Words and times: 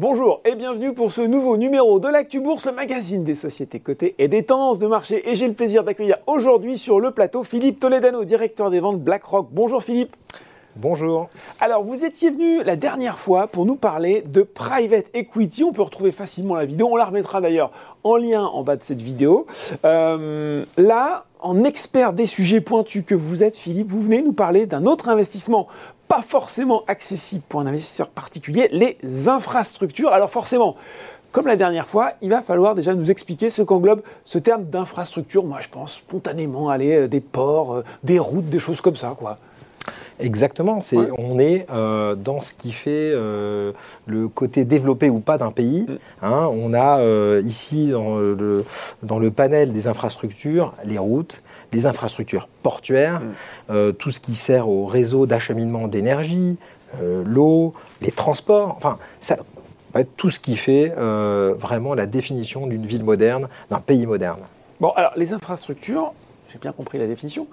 Bonjour 0.00 0.42
et 0.44 0.54
bienvenue 0.54 0.94
pour 0.94 1.10
ce 1.10 1.22
nouveau 1.22 1.56
numéro 1.56 1.98
de 1.98 2.06
l'Actu 2.06 2.38
Bourse, 2.38 2.66
le 2.66 2.70
magazine 2.70 3.24
des 3.24 3.34
sociétés 3.34 3.80
cotées 3.80 4.14
et 4.18 4.28
des 4.28 4.44
tendances 4.44 4.78
de 4.78 4.86
marché. 4.86 5.28
Et 5.28 5.34
j'ai 5.34 5.48
le 5.48 5.54
plaisir 5.54 5.82
d'accueillir 5.82 6.18
aujourd'hui 6.28 6.78
sur 6.78 7.00
le 7.00 7.10
plateau 7.10 7.42
Philippe 7.42 7.80
Toledano, 7.80 8.22
directeur 8.22 8.70
des 8.70 8.78
ventes 8.78 9.00
BlackRock. 9.00 9.48
Bonjour 9.50 9.82
Philippe. 9.82 10.14
Bonjour. 10.76 11.28
Alors, 11.58 11.82
vous 11.82 12.04
étiez 12.04 12.30
venu 12.30 12.62
la 12.62 12.76
dernière 12.76 13.18
fois 13.18 13.48
pour 13.48 13.66
nous 13.66 13.74
parler 13.74 14.22
de 14.22 14.42
private 14.42 15.06
equity. 15.14 15.64
On 15.64 15.72
peut 15.72 15.82
retrouver 15.82 16.12
facilement 16.12 16.54
la 16.54 16.66
vidéo. 16.66 16.90
On 16.92 16.96
la 16.96 17.06
remettra 17.06 17.40
d'ailleurs 17.40 17.72
en 18.04 18.16
lien 18.16 18.44
en 18.44 18.62
bas 18.62 18.76
de 18.76 18.84
cette 18.84 19.02
vidéo. 19.02 19.48
Euh, 19.84 20.64
là, 20.76 21.24
en 21.40 21.64
expert 21.64 22.12
des 22.12 22.26
sujets 22.26 22.60
pointus 22.60 23.02
que 23.04 23.16
vous 23.16 23.42
êtes, 23.42 23.56
Philippe, 23.56 23.90
vous 23.90 24.00
venez 24.00 24.22
nous 24.22 24.32
parler 24.32 24.66
d'un 24.66 24.84
autre 24.84 25.08
investissement 25.08 25.66
pas 26.08 26.22
forcément 26.22 26.82
accessible 26.88 27.42
pour 27.48 27.60
un 27.60 27.66
investisseur 27.66 28.08
particulier, 28.08 28.68
les 28.72 29.28
infrastructures. 29.28 30.12
Alors 30.12 30.30
forcément, 30.30 30.76
comme 31.30 31.46
la 31.46 31.56
dernière 31.56 31.86
fois, 31.86 32.14
il 32.22 32.30
va 32.30 32.40
falloir 32.40 32.74
déjà 32.74 32.94
nous 32.94 33.10
expliquer 33.10 33.50
ce 33.50 33.60
qu'englobe 33.60 34.02
ce 34.24 34.38
terme 34.38 34.64
d'infrastructure. 34.64 35.44
Moi, 35.44 35.60
je 35.60 35.68
pense 35.68 35.96
spontanément 35.96 36.70
aller 36.70 37.02
euh, 37.02 37.08
des 37.08 37.20
ports, 37.20 37.74
euh, 37.74 37.84
des 38.02 38.18
routes, 38.18 38.48
des 38.48 38.58
choses 38.58 38.80
comme 38.80 38.96
ça. 38.96 39.14
Exactement, 40.20 40.80
c'est, 40.80 40.96
on 41.16 41.38
est 41.38 41.66
euh, 41.70 42.14
dans 42.14 42.40
ce 42.40 42.54
qui 42.54 42.72
fait 42.72 43.12
le 43.12 44.28
côté 44.28 44.64
développé 44.64 45.10
ou 45.10 45.20
pas 45.20 45.38
d'un 45.38 45.50
pays. 45.50 45.86
Mm. 45.88 45.96
Hein. 46.22 46.48
on 46.52 46.74
a 46.74 47.40
ici 47.40 47.90
dans 47.90 48.18
le, 48.18 48.64
dans 49.02 49.18
le 49.18 49.30
panel 49.30 49.72
des 49.72 49.86
infrastructures 49.86 50.74
les 50.84 50.98
routes, 50.98 51.42
les 51.72 51.86
infrastructures 51.86 52.48
portuaires, 52.62 53.20
mm. 53.20 53.24
euh, 53.70 53.92
tout 53.92 54.10
ce 54.10 54.20
qui 54.20 54.34
sert 54.34 54.68
au 54.68 54.86
réseau 54.86 55.26
d'acheminement 55.26 55.88
d'énergie, 55.88 56.56
euh, 57.00 57.22
l'eau, 57.24 57.74
les 58.00 58.10
transports, 58.10 58.74
enfin, 58.76 58.98
ça, 59.20 59.36
tout 60.16 60.30
ce 60.30 60.40
qui 60.40 60.56
fait 60.56 60.92
euh, 60.96 61.54
vraiment 61.56 61.94
la 61.94 62.06
définition 62.06 62.66
d'une 62.66 62.86
ville 62.86 63.04
moderne, 63.04 63.48
d'un 63.70 63.80
pays 63.80 64.06
moderne. 64.06 64.40
Bon, 64.80 64.90
alors 64.90 65.12
les 65.16 65.32
infrastructures, 65.32 66.12
j'ai 66.50 66.58
bien 66.58 66.72
compris 66.72 66.98
la 66.98 67.06
définition 67.06 67.46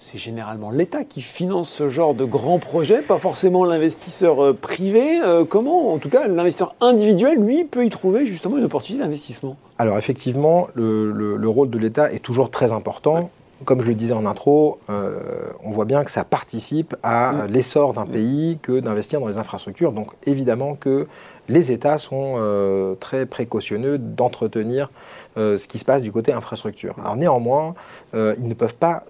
c'est 0.00 0.18
généralement 0.18 0.70
l'État 0.70 1.04
qui 1.04 1.20
finance 1.20 1.68
ce 1.68 1.90
genre 1.90 2.14
de 2.14 2.24
grands 2.24 2.58
projets, 2.58 3.02
pas 3.02 3.18
forcément 3.18 3.64
l'investisseur 3.64 4.42
euh, 4.42 4.54
privé. 4.54 5.20
Euh, 5.22 5.44
comment, 5.44 5.92
en 5.92 5.98
tout 5.98 6.08
cas, 6.08 6.26
l'investisseur 6.26 6.74
individuel, 6.80 7.38
lui, 7.38 7.64
peut 7.64 7.84
y 7.84 7.90
trouver 7.90 8.26
justement 8.26 8.56
une 8.56 8.64
opportunité 8.64 9.04
d'investissement? 9.04 9.56
Alors 9.78 9.98
effectivement, 9.98 10.68
le, 10.74 11.48
rôle 11.48 11.68
de 11.70 11.78
l'État 11.78 12.10
est 12.10 12.18
toujours 12.18 12.50
très 12.50 12.72
important. 12.72 13.30
Comme 13.66 13.82
je 13.82 13.88
le 13.88 13.94
disais 13.94 14.14
en 14.14 14.24
intro, 14.24 14.78
euh, 14.88 15.20
on 15.62 15.70
voit 15.70 15.84
bien 15.84 16.02
que 16.02 16.10
ça 16.10 16.24
participe 16.24 16.96
à 17.02 17.32
mm. 17.32 17.46
l'essor 17.48 17.92
d'un 17.92 18.06
pays 18.06 18.58
que 18.62 18.80
d'investir 18.80 19.20
dans 19.20 19.28
les 19.28 19.36
infrastructures. 19.36 19.92
Donc 19.92 20.12
évidemment 20.24 20.76
que 20.76 21.06
les 21.50 21.72
États 21.72 21.98
sont 21.98 22.96
très 23.00 23.26
précautionneux 23.26 23.98
d'entretenir 23.98 24.90
ce 25.36 25.66
qui 25.66 25.78
se 25.78 25.84
passe 25.84 26.00
du 26.00 26.12
côté 26.12 26.32
infrastructure. 26.32 26.94
Alors 27.00 27.16
néanmoins, 27.16 27.74
ils 28.14 28.46
ne 28.46 28.54
peuvent 28.54 28.76
pas 28.76 29.04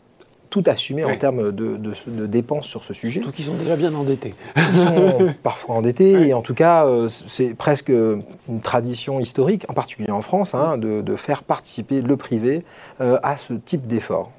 tout 0.51 0.65
assumer 0.67 1.05
en 1.05 1.17
termes 1.17 1.53
de, 1.53 2.27
dépenses 2.27 2.67
sur 2.67 2.83
ce 2.83 2.93
sujet. 2.93 3.21
Surtout 3.21 3.35
qu'ils 3.35 3.45
sont 3.45 3.55
déjà 3.55 3.77
bien 3.77 3.95
endettés. 3.95 4.35
Ils 4.57 4.79
sont 4.79 5.35
parfois 5.43 5.77
endettés, 5.77 6.29
et 6.29 6.35
en 6.35 6.43
tout 6.43 6.55
cas, 6.55 6.87
euh, 6.87 7.09
c'est 7.09 7.55
presque 7.55 7.89
une 7.91 8.61
tradition 8.63 9.21
historique, 9.21 9.65
en 9.69 9.75
particulier 9.75 10.11
en 10.11 10.23
France, 10.23 10.55
hein, 10.55 10.77
de, 10.77 11.17
faire 11.17 11.43
participer 11.43 12.03
le 12.03 12.17
privé 12.17 12.65
euh, 13.01 13.19
à 13.23 13.37
ce 13.37 13.53
type 13.53 13.87
d'effort. 13.87 14.33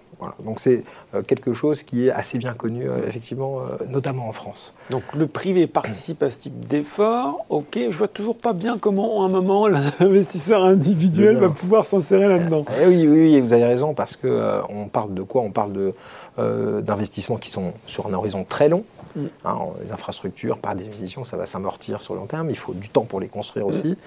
Donc 0.43 0.59
c'est 0.59 0.83
euh, 1.15 1.21
quelque 1.23 1.53
chose 1.53 1.83
qui 1.83 2.07
est 2.07 2.11
assez 2.11 2.37
bien 2.37 2.53
connu, 2.53 2.87
euh, 2.87 3.07
effectivement, 3.07 3.59
euh, 3.59 3.85
notamment 3.89 4.27
en 4.27 4.31
France. 4.31 4.73
Donc 4.89 5.03
le 5.15 5.27
privé 5.27 5.67
participe 5.67 6.21
à 6.23 6.29
ce 6.29 6.39
type 6.39 6.67
d'effort. 6.67 7.45
Ok, 7.49 7.77
je 7.89 7.97
vois 7.97 8.07
toujours 8.07 8.37
pas 8.37 8.53
bien 8.53 8.77
comment, 8.77 9.23
à 9.23 9.25
un 9.25 9.29
moment, 9.29 9.67
l'investisseur 9.99 10.63
individuel 10.63 11.37
va 11.37 11.49
pouvoir 11.49 11.85
s'insérer 11.85 12.27
là-dedans. 12.27 12.65
Eh 12.81 12.87
oui, 12.87 13.07
oui, 13.07 13.39
vous 13.39 13.53
avez 13.53 13.65
raison, 13.65 13.93
parce 13.93 14.15
que 14.15 14.61
on 14.69 14.87
parle 14.87 15.13
de 15.13 15.23
quoi? 15.23 15.41
On 15.41 15.51
parle 15.51 15.93
d'investissements 16.37 17.37
qui 17.37 17.49
sont 17.49 17.73
sur 17.87 18.07
un 18.07 18.13
horizon 18.13 18.45
très 18.47 18.69
long. 18.69 18.83
Mm. 19.15 19.25
Hein, 19.43 19.57
les 19.83 19.91
infrastructures, 19.91 20.57
par 20.59 20.75
définition, 20.75 21.23
ça 21.23 21.35
va 21.35 21.45
s'amortir 21.45 22.01
sur 22.01 22.13
le 22.13 22.21
long 22.21 22.27
terme. 22.27 22.49
Il 22.49 22.57
faut 22.57 22.73
du 22.73 22.89
temps 22.89 23.03
pour 23.03 23.19
les 23.19 23.27
construire 23.27 23.65
mm. 23.65 23.69
aussi. 23.69 23.97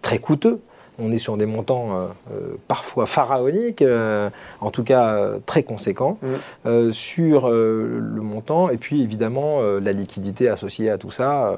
très 0.00 0.18
coûteux 0.18 0.60
on 1.02 1.12
est 1.12 1.18
sur 1.18 1.36
des 1.36 1.46
montants 1.46 1.92
euh, 1.92 2.06
euh, 2.32 2.56
parfois 2.68 3.06
pharaoniques, 3.06 3.82
euh, 3.82 4.30
en 4.60 4.70
tout 4.70 4.84
cas 4.84 5.32
très 5.46 5.62
conséquents, 5.62 6.18
mm. 6.64 6.92
sur 6.92 7.48
le 7.50 8.20
montant. 8.20 8.70
Et 8.70 8.76
puis 8.76 9.02
évidemment, 9.02 9.62
la 9.62 9.92
liquidité 9.92 10.48
associée 10.48 10.90
à 10.90 10.98
tout 10.98 11.10
ça, 11.10 11.56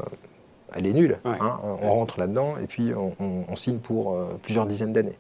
elle 0.75 0.87
est 0.87 0.93
nulle. 0.93 1.19
Hein. 1.25 1.59
on 1.83 1.93
rentre 1.93 2.19
là-dedans 2.19 2.55
et 2.63 2.67
puis 2.67 2.93
on 2.95 3.57
signe 3.57 3.79
pour 3.79 4.17
plusieurs 4.43 4.67
dizaines 4.67 4.93
d'années 4.93 5.19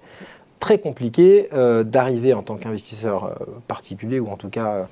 très 0.64 0.78
compliqué 0.78 1.50
euh, 1.52 1.84
d'arriver 1.84 2.32
en 2.32 2.40
tant 2.40 2.56
qu'investisseur 2.56 3.24
euh, 3.24 3.34
particulier 3.68 4.18
ou 4.18 4.30
en 4.30 4.38
tout 4.38 4.48
cas 4.48 4.72
euh, 4.72 4.84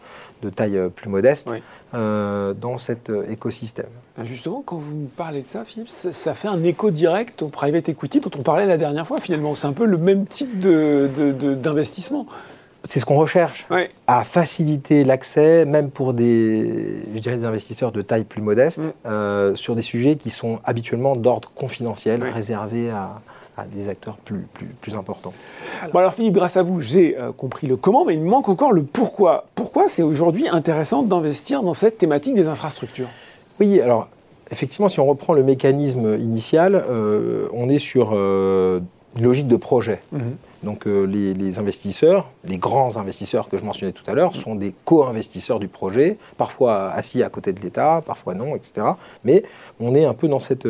de 0.43 0.51
taille 0.51 0.79
plus 0.95 1.09
modeste 1.09 1.51
dans 1.95 2.77
cet 2.77 3.11
écosystème. 3.31 3.87
Justement, 4.25 4.63
quand 4.67 4.77
vous 4.77 5.09
parlez 5.17 5.41
de 5.41 5.47
ça, 5.47 5.65
Philippe, 5.65 5.89
ça, 5.89 6.35
fait 6.35 6.49
un 6.49 6.63
écho 6.65 6.91
direct 6.91 7.41
au 7.43 7.49
private 7.49 7.89
equity 7.89 8.21
dont 8.21 8.31
on 8.37 8.43
parlait 8.43 8.67
la 8.67 8.77
dernière 8.77 9.07
fois 9.07 9.19
finalement. 9.19 9.55
C'est 9.55 9.69
un 9.69 9.73
peu 9.73 9.87
le 9.87 9.97
même 9.97 10.27
type 10.27 10.59
d'investissement. 10.59 12.27
c'est 12.85 12.99
ce 12.99 13.07
qu'on 13.07 13.17
recherche, 13.17 13.69
à 14.09 14.25
faciliter 14.25 15.05
l'accès, 15.05 15.65
même 15.65 15.91
pour 15.91 16.13
des, 16.13 17.05
je 17.15 17.21
dirais, 17.21 17.37
des 17.37 17.45
investisseurs 17.45 17.93
de 17.93 18.03
taille 18.03 18.25
plus 18.25 18.43
modeste, 18.43 18.91
mm. 19.05 19.55
sur 19.55 19.77
des 19.77 19.83
sujets 19.83 20.17
qui 20.17 20.31
sont 20.31 20.59
habituellement 20.65 21.15
d'ordre 21.15 21.53
confidentiel, 21.55 22.23
réservés 22.25 22.91
à, 22.91 23.23
à 23.57 23.67
des 23.67 23.89
acteurs 23.89 24.17
plus, 24.17 24.47
plus, 24.55 24.67
plus 24.67 24.95
importants. 24.95 25.33
Bon 25.93 25.99
alors 25.99 26.15
Philippe, 26.15 26.35
grâce 26.35 26.57
à 26.57 26.63
vous, 26.63 26.81
j'ai 26.81 27.19
euh, 27.19 27.33
compris 27.33 27.67
le 27.67 27.77
comment, 27.77 28.05
mais 28.05 28.15
il 28.15 28.21
me 28.21 28.29
manque 28.29 28.49
encore 28.49 28.73
le 28.73 28.83
pourquoi. 28.83 29.47
Pourquoi 29.55 29.89
c'est 29.89 30.03
aujourd'hui 30.03 30.49
intéressant 30.49 31.03
d'investir 31.03 31.63
dans 31.63 31.75
cette 31.75 31.99
thématique 31.99 32.35
des 32.35 32.49
infrastructures? 32.49 33.09
Oui, 33.61 33.81
alors 33.81 34.09
effectivement, 34.51 34.89
si 34.89 35.01
on 35.01 35.07
reprend 35.07 35.35
le 35.35 35.43
mécanisme 35.43 36.19
initial, 36.19 36.75
euh, 36.89 37.49
on 37.53 37.69
est 37.69 37.79
sur 37.79 38.13
euh, 38.15 38.81
une 39.17 39.25
logique 39.25 39.49
de 39.49 39.57
projet. 39.57 40.01
Mhm. 40.13 40.37
Donc 40.63 40.87
les, 40.87 41.35
les, 41.35 41.59
investisseurs, 41.59 42.31
les 42.45 42.57
grands 42.57 42.97
investisseurs 42.97 43.49
que 43.49 43.59
je 43.59 43.65
mentionnais 43.65 43.91
tout 43.91 44.09
à 44.09 44.15
l'heure, 44.15 44.37
sont 44.37 44.55
des 44.55 44.73
co-investisseurs 44.85 45.59
du 45.59 45.67
projet, 45.67 46.19
parfois 46.39 46.93
assis 46.93 47.25
à 47.25 47.29
côté 47.29 47.53
de 47.53 47.61
l'État, 47.61 48.01
parfois 48.07 48.35
non, 48.35 48.55
etc. 48.55 48.87
Mais 49.25 49.43
on 49.81 49.97
est 49.97 50.05
un 50.05 50.15
peu 50.15 50.29
dans 50.29 50.39
cette 50.39 50.69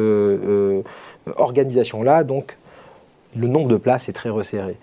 organisation-là, 1.37 2.25
donc 2.25 2.57
le 3.37 3.47
nombre 3.47 3.69
de 3.69 3.77
places 3.77 4.09
est 4.09 4.13
très 4.13 4.31
resserré. 4.31 4.77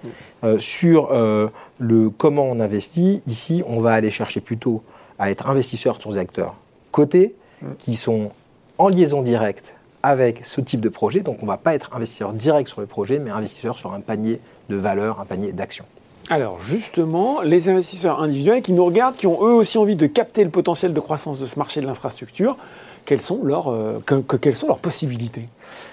Euh, 0.43 0.59
sur 0.59 1.11
euh, 1.11 1.47
le 1.77 2.09
comment 2.09 2.43
on 2.43 2.59
investit, 2.59 3.21
ici, 3.27 3.63
on 3.67 3.79
va 3.79 3.93
aller 3.93 4.11
chercher 4.11 4.41
plutôt 4.41 4.81
à 5.17 5.31
être 5.31 5.49
investisseur 5.49 5.99
sur 6.01 6.11
des 6.11 6.17
acteurs 6.17 6.55
cotés 6.91 7.35
qui 7.77 7.95
sont 7.95 8.31
en 8.77 8.87
liaison 8.87 9.21
directe 9.21 9.73
avec 10.01 10.45
ce 10.45 10.61
type 10.61 10.79
de 10.79 10.89
projet. 10.89 11.19
Donc 11.19 11.37
on 11.41 11.45
ne 11.45 11.51
va 11.51 11.57
pas 11.57 11.75
être 11.75 11.95
investisseur 11.95 12.33
direct 12.33 12.69
sur 12.69 12.81
le 12.81 12.87
projet, 12.87 13.19
mais 13.19 13.31
investisseur 13.31 13.77
sur 13.77 13.93
un 13.93 13.99
panier 13.99 14.39
de 14.69 14.75
valeurs, 14.75 15.19
un 15.19 15.25
panier 15.25 15.51
d'actions. 15.51 15.85
Alors 16.29 16.61
justement, 16.61 17.41
les 17.41 17.69
investisseurs 17.69 18.21
individuels 18.21 18.61
qui 18.61 18.73
nous 18.73 18.85
regardent, 18.85 19.15
qui 19.15 19.27
ont 19.27 19.43
eux 19.43 19.53
aussi 19.53 19.77
envie 19.77 19.95
de 19.95 20.07
capter 20.07 20.43
le 20.43 20.51
potentiel 20.51 20.93
de 20.93 20.99
croissance 20.99 21.39
de 21.39 21.45
ce 21.45 21.57
marché 21.57 21.81
de 21.81 21.87
l'infrastructure, 21.87 22.55
quelles 23.05 23.21
sont 23.21 23.41
leurs, 23.43 23.69
euh, 23.69 23.99
quelles 24.39 24.55
sont 24.55 24.67
leurs 24.67 24.77
possibilités? 24.77 25.47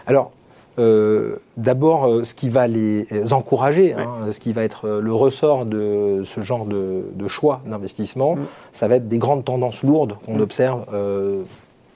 Alors, 0.07 0.33
euh, 0.79 1.37
d'abord 1.57 2.07
euh, 2.07 2.25
ce 2.25 2.35
qui 2.35 2.51
va 2.51 2.67
les 2.67 3.07
encourager, 3.33 3.95
hein, 3.95 4.31
ce 4.31 4.41
qui 4.41 4.53
va 4.53 4.63
être 4.63 4.87
euh, 4.87 5.01
le 5.01 5.15
ressort 5.15 5.65
de 5.65 6.23
ce 6.25 6.43
genre 6.43 6.67
de, 6.67 7.03
choix 7.29 7.63
d'investissement, 7.67 8.37
mm. 8.37 8.47
ça 8.73 8.87
va 8.87 8.97
être 8.97 9.09
des 9.09 9.19
grandes 9.19 9.45
tendances 9.45 9.83
lourdes 9.83 10.17
qu'on 10.25 10.37
mm. 10.37 10.41
observe, 10.41 10.85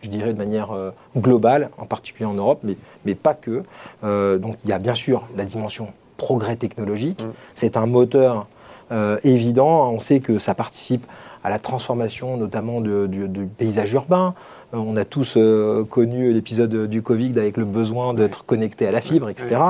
je 0.02 0.08
dirais 0.08 0.32
de 0.32 0.38
manière 0.38 0.70
globale, 1.16 1.70
en 1.78 1.84
particulier 1.84 2.24
en 2.24 2.34
Europe, 2.34 2.60
mais, 2.62 2.76
mais 3.04 3.14
pas 3.14 3.34
que. 3.34 3.62
donc 4.02 4.56
il 4.64 4.70
y 4.70 4.72
a 4.72 4.78
bien 4.78 4.94
sûr 4.94 5.22
la 5.36 5.44
dimension 5.44 5.88
progrès 6.16 6.56
technologique, 6.56 7.22
mm. 7.22 7.32
c'est 7.54 7.76
un 7.76 7.86
moteur 7.86 8.46
évident, 9.22 9.90
on 9.92 10.00
sait 10.00 10.20
que 10.20 10.38
ça 10.38 10.54
participe 10.54 11.06
à 11.44 11.50
la 11.50 11.58
transformation 11.58 12.36
notamment 12.36 12.80
du 12.80 13.48
paysage 13.56 13.92
urbain, 13.92 14.34
euh, 14.72 14.78
on 14.78 14.96
a 14.96 15.04
tous 15.04 15.34
euh, 15.36 15.84
connu 15.84 16.32
l'épisode 16.32 16.86
du 16.86 17.02
Covid 17.02 17.32
avec 17.38 17.56
le 17.56 17.64
besoin 17.64 18.14
d'être 18.14 18.44
connecté 18.44 18.86
à 18.86 18.92
la 18.92 19.00
fibre, 19.00 19.28
etc. 19.28 19.60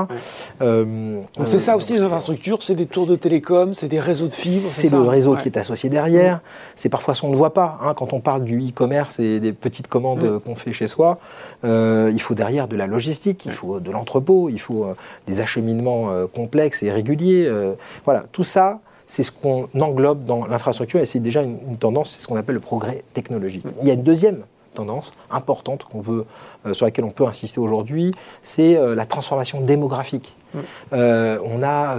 Euh, 0.61 1.21
c'est 1.45 1.59
ça 1.59 1.75
aussi 1.75 1.93
les 1.93 2.03
infrastructures, 2.03 2.61
c'est 2.61 2.75
des 2.75 2.85
tours 2.85 3.07
de 3.07 3.15
télécom, 3.15 3.73
c'est 3.73 3.87
des 3.87 3.99
réseaux 3.99 4.27
de 4.27 4.33
fibre. 4.33 4.67
C'est 4.67 4.91
le 4.91 5.01
réseau 5.01 5.35
qui 5.35 5.47
est 5.47 5.57
associé 5.57 5.89
derrière. 5.89 6.41
C'est 6.75 6.89
parfois 6.89 7.15
ce 7.15 7.21
qu'on 7.21 7.29
ne 7.29 7.35
voit 7.35 7.53
pas. 7.53 7.79
Hein. 7.81 7.93
quand 7.95 8.13
on 8.13 8.19
parle 8.19 8.43
du 8.43 8.59
e-commerce 8.59 9.19
et 9.19 9.39
des 9.39 9.53
petites 9.53 9.87
commandes 9.87 10.39
qu'on 10.45 10.55
fait 10.55 10.71
chez 10.71 10.87
soi, 10.87 11.19
il 11.63 12.21
faut 12.21 12.35
derrière 12.35 12.67
de 12.67 12.75
la 12.75 12.87
logistique, 12.87 13.45
il 13.45 13.51
faut 13.51 13.79
de 13.79 13.91
l'entrepôt, 13.91 14.49
il 14.49 14.59
faut 14.59 14.87
des 15.27 15.39
acheminements 15.39 16.09
complexes 16.33 16.83
et 16.83 16.91
réguliers. 16.91 17.49
voilà, 18.05 18.25
tout 18.31 18.43
ça 18.43 18.79
c'est 19.07 19.23
ce 19.23 19.31
qu'on 19.31 19.67
englobe 19.79 20.25
dans 20.25 20.45
l'infrastructure 20.45 20.99
et 20.99 21.05
c'est 21.05 21.19
déjà 21.19 21.41
une, 21.41 21.57
une 21.67 21.77
tendance, 21.77 22.11
c'est 22.11 22.21
ce 22.21 22.27
qu'on 22.27 22.35
appelle 22.35 22.55
le 22.55 22.61
progrès 22.61 23.03
technologique. 23.13 23.65
Il 23.81 23.87
y 23.87 23.91
a 23.91 23.93
une 23.93 24.03
deuxième 24.03 24.43
tendance 24.73 25.11
importante 25.29 25.83
qu'on 25.83 25.99
veut, 25.99 26.25
sur 26.71 26.85
laquelle 26.85 27.03
on 27.03 27.11
peut 27.11 27.25
insister 27.25 27.59
aujourd'hui, 27.59 28.11
c'est 28.41 28.79
la 28.95 29.05
transformation 29.05 29.59
démographique. 29.59 30.33
Mm. 30.53 30.59
on 30.93 31.61
a 31.61 31.97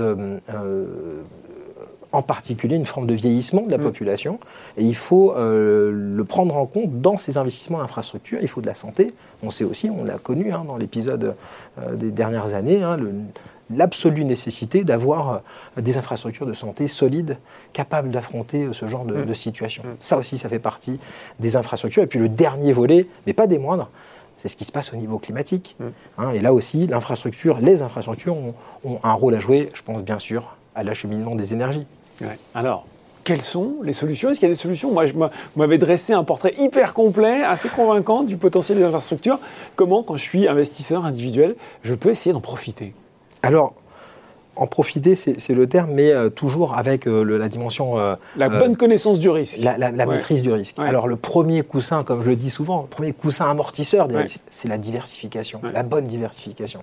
en 2.12 2.22
particulier 2.22 2.76
une 2.76 2.86
forme 2.86 3.06
de 3.06 3.14
vieillissement 3.14 3.62
de 3.62 3.70
la 3.70 3.78
mm. 3.78 3.82
population. 3.82 4.38
Et 4.76 4.84
il 4.84 4.94
faut 4.94 5.32
euh, 5.32 5.90
le 5.92 6.24
prendre 6.24 6.56
en 6.56 6.66
compte 6.66 7.00
dans 7.00 7.16
ces 7.16 7.38
investissements 7.38 7.78
en 7.78 7.82
infrastructure. 7.82 8.38
Il 8.42 8.48
faut 8.48 8.60
de 8.60 8.66
la 8.66 8.74
santé. 8.74 9.12
On 9.42 9.50
sait 9.50 9.64
aussi, 9.64 9.90
on 9.90 10.04
l'a 10.04 10.18
connu 10.18 10.52
hein, 10.52 10.64
dans 10.66 10.76
l'épisode 10.76 11.34
euh, 11.80 11.96
des 11.96 12.10
dernières 12.10 12.54
années, 12.54 12.82
hein, 12.82 12.98
l'absolue 13.74 14.24
nécessité 14.24 14.84
d'avoir 14.84 15.42
euh, 15.78 15.80
des 15.80 15.96
infrastructures 15.96 16.46
de 16.46 16.52
santé 16.52 16.86
solides, 16.86 17.38
capables 17.72 18.10
d'affronter 18.10 18.68
ce 18.72 18.86
genre 18.86 19.04
de, 19.04 19.14
mm. 19.14 19.34
situation. 19.34 19.82
Mm. 19.82 19.96
Ça 20.00 20.18
aussi, 20.18 20.36
ça 20.38 20.48
fait 20.48 20.58
partie 20.58 21.00
des 21.40 21.56
infrastructures. 21.56 22.02
Et 22.02 22.08
puis 22.08 22.18
le 22.18 22.28
dernier 22.28 22.72
volet, 22.72 23.06
mais 23.26 23.32
pas 23.32 23.46
des 23.46 23.58
moindres, 23.58 23.88
c'est 24.36 24.48
ce 24.48 24.56
qui 24.56 24.64
se 24.64 24.72
passe 24.72 24.92
au 24.92 24.96
niveau 24.96 25.18
climatique. 25.18 25.76
Hein. 26.18 26.30
et 26.32 26.40
là 26.40 26.52
aussi, 26.52 26.88
l'infrastructure, 26.88 27.60
les 27.60 27.80
infrastructures 27.80 28.36
ont, 28.36 28.98
un 29.04 29.12
rôle 29.12 29.36
à 29.36 29.40
jouer, 29.40 29.68
je 29.72 29.82
pense 29.82 30.02
bien 30.02 30.18
sûr, 30.18 30.56
à 30.74 30.82
l'acheminement 30.82 31.36
des 31.36 31.52
énergies. 31.52 31.86
Alors, 32.54 32.86
quelles 33.24 33.42
sont 33.42 33.76
les 33.82 33.92
solutions? 33.92 34.30
Est-ce 34.30 34.40
qu'il 34.40 34.48
y 34.48 34.52
a 34.52 34.54
des 34.54 34.60
solutions? 34.60 34.90
Moi, 34.90 35.06
je 35.06 35.12
m'avais 35.56 35.78
dressé 35.78 36.12
un 36.12 36.24
portrait 36.24 36.54
hyper 36.58 36.94
complet, 36.94 37.42
assez 37.42 37.68
convaincant 37.68 38.22
du 38.22 38.36
potentiel 38.36 38.78
des 38.78 38.84
infrastructures. 38.84 39.38
Comment, 39.76 40.02
quand 40.02 40.16
je 40.16 40.22
suis 40.22 40.48
investisseur 40.48 41.04
individuel, 41.04 41.56
je 41.82 41.94
peux 41.94 42.10
essayer 42.10 42.32
d'en 42.32 42.40
profiter? 42.40 42.94
Alors, 43.42 43.74
en 44.54 44.66
profiter, 44.66 45.14
c'est 45.14 45.54
le 45.54 45.66
terme, 45.66 45.92
mais 45.92 46.10
euh, 46.10 46.28
toujours 46.28 46.76
avec 46.76 47.06
euh, 47.06 47.22
la 47.22 47.48
dimension... 47.48 47.98
Euh, 47.98 48.16
la 48.36 48.50
bonne 48.50 48.76
connaissance 48.76 49.18
du 49.18 49.30
risque. 49.30 49.58
La, 49.60 50.06
maîtrise 50.06 50.42
du 50.42 50.52
risque. 50.52 50.78
Alors 50.78 51.08
le 51.08 51.16
premier 51.16 51.62
coussin, 51.62 52.04
comme 52.04 52.22
je 52.22 52.28
le 52.28 52.36
dis 52.36 52.50
souvent, 52.50 52.82
le 52.82 52.88
premier 52.88 53.12
coussin 53.12 53.50
amortisseur 53.50 54.08
des 54.08 54.16
risques, 54.16 54.40
c'est 54.50 54.68
la 54.68 54.78
diversification, 54.78 55.60
la 55.72 55.82
bonne 55.82 56.06
diversification. 56.06 56.80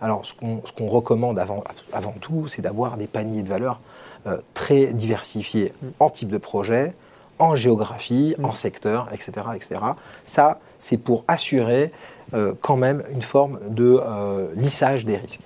Alors 0.00 0.24
ce 0.24 0.32
qu'on 0.32 0.86
recommande 0.86 1.38
avant, 1.38 1.62
avant 1.92 2.14
tout, 2.20 2.48
c'est 2.48 2.62
d'avoir 2.62 2.96
des 2.96 3.06
paniers 3.06 3.42
de 3.42 3.48
valeurs 3.48 3.80
euh, 4.26 4.38
très 4.54 4.86
diversifié 4.86 5.72
en 5.98 6.10
type 6.10 6.28
de 6.28 6.38
projet, 6.38 6.92
en 7.38 7.54
géographie, 7.54 8.34
en 8.42 8.54
secteur, 8.54 9.08
etc. 9.12 9.32
etc. 9.54 9.80
Ça, 10.24 10.58
c'est 10.78 10.98
pour 10.98 11.24
assurer 11.28 11.90
euh, 12.34 12.52
quand 12.60 12.76
même 12.76 13.02
une 13.12 13.22
forme 13.22 13.58
de 13.68 13.98
euh, 13.98 14.48
lissage 14.56 15.04
des 15.04 15.16
risques. 15.16 15.40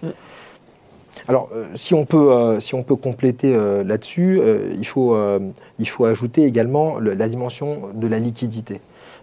Alors, 1.28 1.48
si, 1.76 1.94
on 1.94 2.04
peut, 2.04 2.58
si 2.60 2.74
on 2.74 2.82
peut 2.82 2.96
compléter 2.96 3.56
là-dessus, 3.84 4.42
il, 4.76 4.86
faut, 4.86 5.16
il 5.78 5.88
faut 5.88 6.04
ajouter 6.04 6.42
également 6.42 6.98
la 6.98 7.28
dimension 7.28 7.88
de 7.94 8.06
la 8.08 8.18
liquidité. 8.18 8.80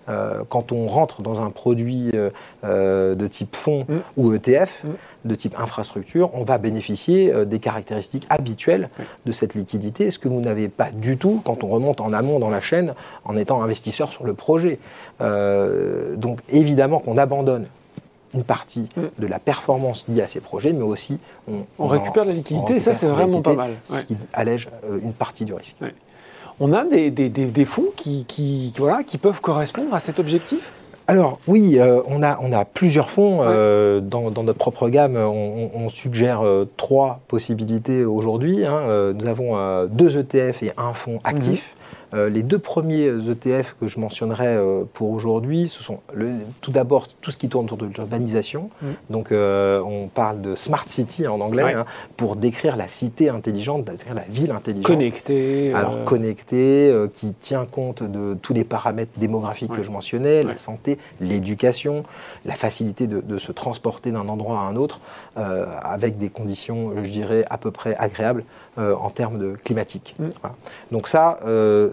Euh, 0.09 0.43
quand 0.49 0.71
on 0.71 0.87
rentre 0.87 1.21
dans 1.21 1.41
un 1.41 1.51
produit 1.51 2.09
euh, 2.13 2.31
euh, 2.63 3.13
de 3.13 3.27
type 3.27 3.55
fonds 3.55 3.85
mm. 3.87 3.97
ou 4.17 4.33
ETF, 4.33 4.83
mm. 4.83 4.89
de 5.25 5.35
type 5.35 5.59
infrastructure, 5.59 6.31
on 6.33 6.43
va 6.43 6.57
bénéficier 6.57 7.31
des 7.45 7.59
caractéristiques 7.59 8.25
habituelles 8.29 8.89
de 9.25 9.31
cette 9.31 9.53
liquidité, 9.53 10.09
ce 10.09 10.17
que 10.17 10.27
vous 10.27 10.41
n'avez 10.41 10.69
pas 10.69 10.89
du 10.91 11.17
tout 11.17 11.41
quand 11.45 11.63
on 11.63 11.67
remonte 11.67 12.01
en 12.01 12.13
amont 12.13 12.39
dans 12.39 12.49
la 12.49 12.61
chaîne 12.61 12.93
en 13.25 13.37
étant 13.37 13.61
investisseur 13.61 14.11
sur 14.11 14.25
le 14.25 14.33
projet. 14.33 14.79
donc 15.19 16.39
évidemment 16.49 16.99
qu'on 16.99 17.17
abandonne 17.17 17.67
une 18.33 18.43
partie 18.43 18.89
mm. 18.95 19.01
de 19.19 19.27
la 19.27 19.39
performance 19.39 20.05
liée 20.07 20.21
à 20.21 20.27
ces 20.27 20.39
projets, 20.39 20.73
mais 20.73 20.83
aussi 20.83 21.19
on, 21.77 21.87
récupère 21.87 22.25
la 22.25 22.33
liquidité, 22.33 22.75
et 22.75 22.79
ça 22.79 22.93
c'est 22.93 23.07
vraiment 23.07 23.41
pas 23.41 23.53
mal. 23.53 23.71
Ce 23.83 24.03
qui 24.03 24.17
allège 24.33 24.69
une 25.03 25.13
partie 25.13 25.45
du 25.45 25.53
risque 25.53 25.75
on 26.59 26.73
a 26.73 26.85
des, 26.85 27.65
fonds 27.65 27.91
qui, 27.95 28.73
voilà, 28.77 29.03
qui 29.03 29.17
peuvent 29.17 29.41
correspondre 29.41 29.93
à 29.93 29.99
cet 29.99 30.19
objectif? 30.19 30.71
Alors 31.07 31.39
oui, 31.47 31.77
euh, 31.77 32.01
on, 32.07 32.23
a, 32.23 32.39
on 32.41 32.53
a 32.53 32.63
plusieurs 32.63 33.09
fonds. 33.09 33.39
Euh, 33.41 33.99
dans, 33.99 34.31
notre 34.31 34.53
propre 34.57 34.87
gamme, 34.87 35.17
on, 35.17 35.89
suggère 35.89 36.45
euh, 36.45 36.69
trois 36.77 37.19
possibilités 37.27 38.05
aujourd'hui. 38.05 38.65
Hein. 38.65 39.13
nous 39.13 39.27
avons 39.27 39.87
deux 39.87 40.17
ETF 40.17 40.63
et 40.63 40.71
un 40.77 40.93
fonds 40.93 41.19
actif. 41.23 41.75
Euh, 42.13 42.29
les 42.29 42.43
deux 42.43 42.59
premiers 42.59 43.07
ETF 43.07 43.75
que 43.79 43.87
je 43.87 43.99
mentionnerai 43.99 44.47
euh, 44.47 44.83
pour 44.93 45.11
aujourd'hui, 45.11 45.67
ce 45.67 45.81
sont 45.81 45.99
tout 46.59 46.71
d'abord 46.71 47.07
tout 47.07 47.31
ce 47.31 47.37
qui 47.37 47.47
tourne 47.47 47.65
autour 47.65 47.77
de 47.77 47.85
l'urbanisation. 47.85 48.69
Mm. 48.81 48.87
Donc 49.09 49.31
euh, 49.31 49.81
on 49.81 50.07
parle 50.07 50.41
de 50.41 50.55
smart 50.55 50.83
city 50.87 51.27
en 51.27 51.39
anglais 51.39 51.73
hein, 51.73 51.85
pour 52.17 52.35
décrire 52.35 52.75
la 52.75 52.87
cité 52.87 53.29
intelligente, 53.29 53.85
décrire 53.85 54.13
la 54.13 54.23
ville 54.29 54.51
intelligente. 54.51 54.85
Connectée. 54.85 55.73
Alors 55.73 56.03
connectée, 56.03 56.93
qui 57.13 57.33
tient 57.33 57.65
compte 57.65 58.03
de 58.03 58.33
tous 58.33 58.53
les 58.53 58.63
paramètres 58.63 59.11
démographiques 59.17 59.71
que 59.71 59.83
je 59.83 59.91
mentionnais, 59.91 60.43
la 60.43 60.57
santé, 60.57 60.97
l'éducation, 61.19 62.03
la 62.45 62.53
facilité 62.53 63.07
de, 63.07 63.37
se 63.37 63.51
transporter 63.51 64.11
d'un 64.11 64.27
endroit 64.27 64.59
à 64.59 64.63
un 64.63 64.75
autre 64.75 64.99
avec 65.35 66.17
des 66.17 66.29
conditions, 66.29 66.93
je 67.03 67.09
dirais, 67.09 67.45
à 67.49 67.57
peu 67.57 67.71
près 67.71 67.95
agréables 67.95 68.43
en 68.77 69.09
termes 69.09 69.39
de 69.39 69.51
climatique. 69.51 70.15
Mm. 70.19 70.29
Donc 70.91 71.07
ça, 71.07 71.39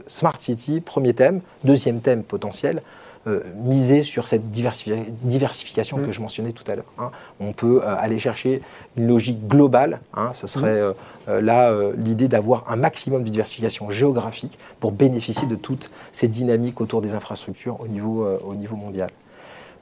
Smart 0.08 0.36
City, 0.40 0.80
premier 0.80 1.14
thème. 1.14 1.40
Deuxième 1.64 2.00
thème 2.00 2.22
potentiel, 2.22 2.82
euh, 3.28 3.40
miser 3.56 4.02
sur 4.02 4.26
cette 4.26 4.50
diversification 4.50 5.98
que 5.98 6.06
mm. 6.06 6.12
je 6.12 6.20
mentionnais 6.20 6.52
tout 6.52 6.64
à 6.70 6.76
l'heure. 6.76 6.92
Hein. 6.98 7.10
On 7.40 7.52
peut 7.52 7.80
euh, 7.82 7.96
aller 7.98 8.18
chercher 8.18 8.62
une 8.96 9.06
logique 9.06 9.46
globale. 9.48 10.00
Hein. 10.14 10.30
Ce 10.34 10.46
serait 10.46 10.80
mm. 10.80 10.94
euh, 11.28 11.40
là 11.40 11.74
l'idée 11.96 12.28
d'avoir 12.28 12.70
un 12.70 12.76
maximum 12.76 13.24
de 13.24 13.28
diversification 13.28 13.90
géographique 13.90 14.56
pour 14.80 14.92
bénéficier 14.92 15.46
de 15.46 15.56
toutes 15.56 15.90
ces 16.12 16.28
dynamiques 16.28 16.80
autour 16.80 17.02
des 17.02 17.14
infrastructures 17.14 17.80
au 17.80 17.88
niveau, 17.88 18.26
au 18.46 18.54
niveau 18.54 18.76
mondial. 18.76 19.10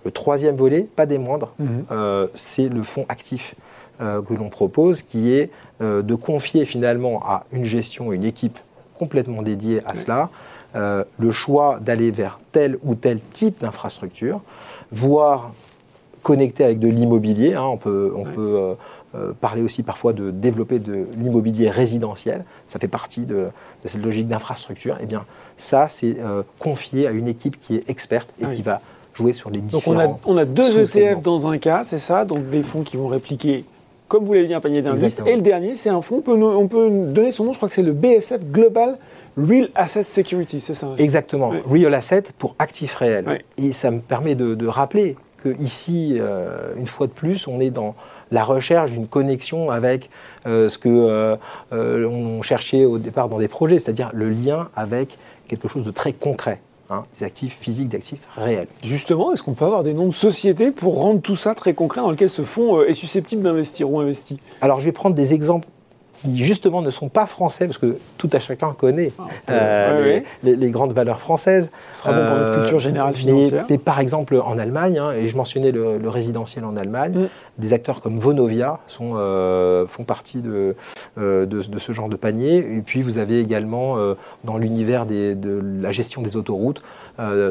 Le 0.04 0.10
troisième 0.10 0.56
volet, 0.56 0.82
pas 0.96 1.06
des 1.06 1.18
moindres, 1.18 1.52
mm-hmm. 1.60 2.28
c'est 2.34 2.68
le 2.68 2.82
fonds 2.82 3.06
actif. 3.08 3.54
que 3.98 4.34
l'on 4.34 4.48
propose, 4.48 5.02
qui 5.02 5.32
est 5.32 5.50
de 5.80 6.14
confier 6.14 6.64
finalement 6.64 7.20
à 7.24 7.44
une 7.52 7.64
gestion, 7.64 8.12
une 8.12 8.24
équipe 8.24 8.58
complètement 8.98 9.42
dédié 9.42 9.82
à 9.86 9.94
cela, 9.94 10.30
euh, 10.74 11.04
le 11.18 11.30
choix 11.30 11.78
d'aller 11.80 12.10
vers 12.10 12.38
tel 12.52 12.78
ou 12.84 12.94
tel 12.94 13.20
type 13.20 13.60
d'infrastructure, 13.60 14.40
voire 14.92 15.52
connecter 16.22 16.64
avec 16.64 16.78
de 16.78 16.88
l'immobilier. 16.88 17.54
Hein, 17.54 17.62
on 17.62 17.76
peut, 17.76 18.12
on 18.16 18.24
peut 18.24 18.56
euh, 18.56 18.74
euh, 19.14 19.32
parler 19.40 19.62
aussi 19.62 19.82
parfois 19.82 20.12
de 20.12 20.30
développer 20.30 20.78
de 20.78 21.06
l'immobilier 21.16 21.70
résidentiel. 21.70 22.44
Ça 22.66 22.78
fait 22.78 22.88
partie 22.88 23.26
de, 23.26 23.48
cette 23.84 24.02
logique 24.02 24.26
d'infrastructure. 24.26 24.96
Et 24.96 25.04
eh 25.04 25.06
bien, 25.06 25.24
ça, 25.56 25.88
c'est 25.88 26.16
confié 26.58 27.06
à 27.06 27.12
une 27.12 27.28
équipe 27.28 27.58
qui 27.58 27.76
est 27.76 27.88
experte 27.88 28.28
et 28.40 28.50
qui 28.54 28.62
va 28.62 28.80
jouer 29.14 29.32
sur 29.32 29.50
les 29.50 29.60
différents. 29.60 29.94
Donc 29.94 30.20
on 30.26 30.32
a, 30.32 30.34
on 30.34 30.36
a 30.36 30.44
deux 30.44 30.78
ETF 30.78 31.22
dans 31.22 31.46
un 31.46 31.56
cas, 31.56 31.84
c'est 31.84 31.98
ça, 31.98 32.24
donc 32.24 32.50
des 32.50 32.62
fonds 32.62 32.82
qui 32.82 32.98
vont 32.98 33.08
répliquer 33.08 33.64
comme 34.08 34.24
vous 34.24 34.32
l'avez 34.32 34.46
dit, 34.46 34.54
un 34.54 34.60
panier 34.60 34.82
d'indices. 34.82 35.20
Et 35.26 35.36
le 35.36 35.42
dernier, 35.42 35.74
c'est 35.74 35.90
un 35.90 36.00
fonds, 36.00 36.22
on 36.26 36.68
peut, 36.68 36.90
donner 36.90 37.32
son 37.32 37.44
nom, 37.44 37.52
je 37.52 37.56
crois 37.56 37.68
que 37.68 37.74
c'est 37.74 37.82
le 37.82 37.92
BSF 37.92 38.40
Global 38.50 38.96
Real 39.36 39.68
Asset 39.74 40.04
Security, 40.04 40.60
c'est 40.60 40.74
ça 40.74 40.94
Exactement, 40.98 41.52
Real 41.68 41.92
Asset 41.94 42.24
pour 42.38 42.54
actifs 42.58 42.94
réels. 42.94 43.42
Et 43.58 43.72
ça 43.72 43.90
me 43.90 44.00
permet 44.00 44.34
de, 44.34 44.66
rappeler 44.66 45.16
que 45.42 45.54
ici, 45.60 46.16
euh, 46.18 46.74
une 46.76 46.86
fois 46.86 47.06
de 47.06 47.12
plus, 47.12 47.46
on 47.46 47.60
est 47.60 47.70
dans 47.70 47.94
la 48.30 48.42
recherche 48.42 48.92
d'une 48.92 49.06
connexion 49.06 49.70
avec 49.70 50.10
euh, 50.46 50.68
ce 50.68 50.78
que 50.78 50.88
euh, 50.88 51.36
on 52.08 52.42
cherchait 52.42 52.84
au 52.84 52.98
départ 52.98 53.28
dans 53.28 53.38
des 53.38 53.48
projets, 53.48 53.78
c'est-à-dire 53.78 54.10
le 54.14 54.30
lien 54.30 54.68
avec 54.74 55.18
quelque 55.46 55.68
chose 55.68 55.84
de 55.84 55.90
très 55.90 56.12
concret. 56.12 56.60
Hein, 56.88 57.04
des 57.18 57.24
actifs 57.24 57.58
physiques, 57.60 57.88
des 57.88 57.96
actifs 57.96 58.28
réels. 58.36 58.68
Justement, 58.80 59.32
est-ce 59.32 59.42
qu'on 59.42 59.54
peut 59.54 59.64
avoir 59.64 59.82
des 59.82 59.92
noms 59.92 60.06
de 60.06 60.14
sociétés 60.14 60.70
pour 60.70 61.00
rendre 61.00 61.20
tout 61.20 61.34
ça 61.34 61.56
très 61.56 61.74
concret 61.74 62.00
dans 62.00 62.12
lequel 62.12 62.30
ce 62.30 62.42
fonds 62.42 62.80
est 62.82 62.94
susceptible 62.94 63.42
d'investir 63.42 63.90
ou 63.90 63.98
investit 63.98 64.38
Alors, 64.60 64.78
je 64.78 64.84
vais 64.84 64.92
prendre 64.92 65.16
des 65.16 65.34
exemples 65.34 65.66
qui 66.16 66.42
justement 66.42 66.82
ne 66.82 66.90
sont 66.90 67.08
pas 67.08 67.26
français, 67.26 67.66
parce 67.66 67.78
que 67.78 67.98
tout 68.18 68.28
à 68.32 68.38
chacun 68.38 68.72
connaît 68.72 69.12
ah, 69.18 69.22
euh, 69.50 70.20
les, 70.42 70.70
grandes 70.70 70.92
valeurs 70.92 71.20
françaises. 71.20 71.70
Ce 71.92 72.00
sera 72.00 72.12
bon 72.12 72.26
pour 72.26 72.36
notre 72.36 72.58
culture 72.60 72.80
générale 72.80 73.12
euh, 73.12 73.18
financière. 73.18 73.64
Mais, 73.68 73.78
par 73.78 74.00
exemple 74.00 74.40
en 74.44 74.58
Allemagne, 74.58 74.98
hein, 74.98 75.12
et 75.12 75.28
je 75.28 75.36
mentionnais 75.36 75.72
le, 75.72 76.08
résidentiel 76.08 76.64
en 76.64 76.76
Allemagne, 76.76 77.14
mm. 77.14 77.28
des 77.58 77.72
acteurs 77.72 78.00
comme 78.00 78.18
Vonovia 78.18 78.78
sont, 78.88 79.12
euh, 79.16 79.86
font 79.86 80.04
partie 80.04 80.40
de, 80.40 80.74
de, 81.16 81.78
ce 81.78 81.92
genre 81.92 82.08
de 82.08 82.16
panier. 82.16 82.58
Et 82.58 82.82
puis 82.84 83.02
vous 83.02 83.18
avez 83.18 83.40
également 83.40 83.96
dans 84.44 84.58
l'univers 84.58 85.06
de 85.06 85.60
la 85.80 85.92
gestion 85.92 86.22
des 86.22 86.36
autoroutes, 86.36 86.82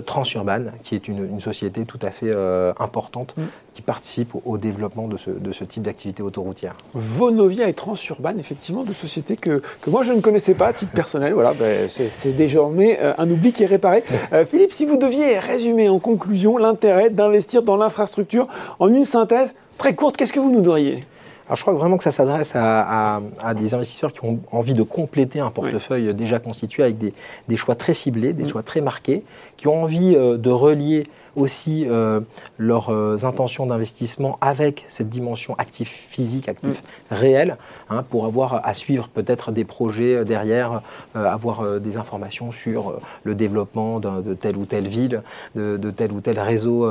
Transurban, 0.05 0.65
qui 0.83 0.95
est 0.95 1.07
une, 1.07 1.39
société 1.39 1.85
tout 1.85 1.99
à 2.01 2.11
fait 2.11 2.33
importante, 2.79 3.35
mm. 3.37 3.43
Qui 3.75 3.83
participe 3.83 4.33
au, 4.45 4.57
développement 4.57 5.07
de 5.07 5.17
ce, 5.17 5.29
de 5.29 5.51
ce 5.51 5.63
type 5.63 5.83
d'activité 5.83 6.23
autoroutière. 6.23 6.73
Vonovia 6.93 7.67
et 7.67 7.73
Transurban, 7.73 8.31
effectivement 8.39 8.55
effectivement 8.55 8.83
de 8.83 8.93
sociétés 8.93 9.35
que, 9.35 9.61
que 9.81 9.89
moi 9.89 10.03
je 10.03 10.13
ne 10.13 10.21
connaissais 10.21 10.53
pas 10.53 10.67
à 10.67 10.73
titre 10.73 10.93
personnel. 10.93 11.33
Voilà, 11.33 11.53
ben, 11.53 11.89
c'est 11.89 12.35
désormais 12.35 12.97
euh, 13.01 13.13
un 13.17 13.29
oubli 13.29 13.51
qui 13.51 13.63
est 13.63 13.67
réparé. 13.67 14.03
Euh, 14.31 14.45
Philippe, 14.45 14.71
si 14.71 14.85
vous 14.85 14.97
deviez 14.97 15.39
résumer 15.39 15.89
en 15.89 15.99
conclusion 15.99 16.57
l'intérêt 16.57 17.09
d'investir 17.09 17.63
dans 17.63 17.75
l'infrastructure 17.75 18.47
en 18.79 18.87
une 18.87 19.03
synthèse 19.03 19.55
très 19.77 19.93
courte, 19.93 20.15
qu'est-ce 20.15 20.31
que 20.31 20.39
vous 20.39 20.51
nous 20.51 20.61
diriez? 20.61 21.03
Alors 21.47 21.57
je 21.57 21.61
crois 21.61 21.73
vraiment 21.73 21.97
que 21.97 22.03
ça 22.03 22.11
s'adresse 22.11 22.53
à, 22.55 23.21
des 23.55 23.73
investisseurs 23.75 24.11
qui 24.11 24.25
ont 24.25 24.39
envie 24.51 24.73
de 24.73 24.81
compléter 24.81 25.39
un 25.39 25.51
portefeuille 25.51 26.11
déjà 26.15 26.39
constitué 26.39 26.81
avec 26.81 26.97
des, 26.97 27.55
choix 27.55 27.75
très 27.75 27.93
ciblés, 27.93 28.33
des 28.33 28.43
mm. 28.43 28.49
choix 28.49 28.63
très 28.63 28.81
marqués, 28.81 29.23
qui 29.57 29.67
ont 29.67 29.83
envie 29.83 30.15
euh, 30.15 30.37
de 30.37 30.49
relier 30.49 31.03
aussi 31.35 31.85
euh, 31.87 32.19
leurs 32.57 32.89
euh, 32.89 33.17
intentions 33.23 33.65
d'investissement 33.65 34.37
avec 34.41 34.85
cette 34.87 35.09
dimension 35.09 35.55
actif 35.55 36.05
physique, 36.09 36.49
actif 36.49 36.81
mm. 36.81 37.15
réel, 37.15 37.57
hein, 37.89 38.03
pour 38.09 38.25
avoir 38.25 38.65
à 38.65 38.73
suivre 38.73 39.07
peut-être 39.07 39.51
des 39.51 39.65
projets 39.65 40.25
derrière, 40.25 40.81
avoir 41.13 41.79
des 41.79 41.97
informations 41.97 42.51
sur 42.51 42.99
le 43.23 43.35
développement 43.35 43.99
de 43.99 44.33
telle 44.33 44.57
ou 44.57 44.65
telle 44.65 44.87
ville, 44.87 45.21
de, 45.55 45.91
tel 45.91 46.11
ou 46.11 46.21
tel 46.21 46.39
réseau 46.39 46.89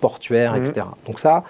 portuaire, 0.00 0.54
mm. 0.54 0.56
etc. 0.56 0.86
Donc 1.06 1.18
ça, 1.18 1.44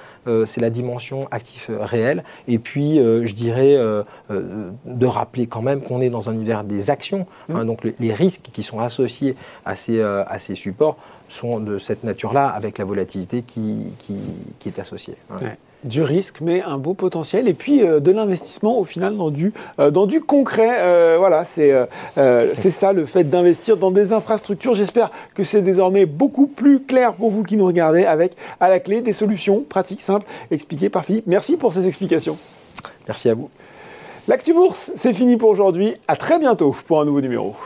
c'est 0.46 0.60
la 0.60 0.70
dimension 0.70 1.28
actif 1.30 1.70
réel. 1.80 2.24
Et 2.48 2.58
puis, 2.58 2.98
euh, 2.98 3.24
je 3.24 3.34
dirais, 3.34 3.74
euh, 3.76 4.02
euh, 4.30 4.70
de 4.84 5.06
rappeler 5.06 5.46
quand 5.46 5.62
même 5.62 5.80
qu'on 5.82 6.00
est 6.00 6.10
dans 6.10 6.28
un 6.30 6.34
univers 6.34 6.64
des 6.64 6.90
actions. 6.90 7.26
Hein, 7.48 7.64
mmh. 7.64 7.66
donc, 7.66 7.84
les, 7.98 8.12
risques 8.12 8.50
qui 8.52 8.62
sont 8.62 8.80
associés 8.80 9.36
à 9.64 9.74
ces, 9.74 10.00
à 10.02 10.38
ces 10.38 10.54
supports 10.54 10.96
sont 11.28 11.60
de 11.60 11.78
cette 11.78 12.04
nature-là, 12.32 12.48
avec 12.48 12.78
la 12.78 12.84
volatilité 12.84 13.42
qui, 13.42 13.86
qui, 14.58 14.68
est 14.68 14.78
associée. 14.78 15.16
Du 15.84 16.02
risque, 16.02 16.40
mais 16.40 16.62
un 16.62 16.78
beau 16.78 16.94
potentiel, 16.94 17.48
et 17.48 17.54
puis 17.54 17.80
de 17.80 18.10
l'investissement 18.12 18.78
au 18.78 18.84
final 18.84 19.16
dans 19.16 19.30
du, 19.30 19.52
dans 19.78 20.06
du 20.06 20.20
concret. 20.20 21.18
voilà, 21.18 21.44
c'est 21.44 21.72
c'est 22.14 22.70
ça 22.70 22.92
le 22.92 23.04
fait 23.04 23.24
d'investir 23.24 23.76
dans 23.76 23.90
des 23.90 24.12
infrastructures. 24.12 24.74
J'espère 24.74 25.10
que 25.34 25.42
c'est 25.42 25.62
désormais 25.62 26.06
beaucoup 26.06 26.46
plus 26.46 26.80
clair 26.80 27.14
pour 27.14 27.30
vous 27.30 27.42
qui 27.42 27.56
nous 27.56 27.66
regardez, 27.66 28.04
avec 28.04 28.36
à 28.60 28.68
la 28.68 28.78
clé 28.78 29.00
des 29.00 29.12
solutions 29.12 29.64
pratiques, 29.68 30.02
simples, 30.02 30.26
expliquées 30.52 30.88
par 30.88 31.04
Philippe. 31.04 31.26
Merci 31.26 31.56
pour 31.56 31.72
ces 31.72 31.88
explications. 31.88 32.38
Merci 33.08 33.28
à 33.28 33.34
vous. 33.34 33.50
L'actu 34.28 34.52
bourse, 34.52 34.92
c'est 34.94 35.14
fini 35.14 35.36
pour 35.36 35.50
aujourd'hui. 35.50 35.94
À 36.06 36.16
très 36.16 36.38
bientôt 36.38 36.76
pour 36.86 37.00
un 37.00 37.04
nouveau 37.04 37.20
numéro. 37.20 37.56